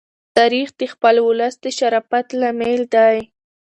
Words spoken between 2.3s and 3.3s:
لامل دی.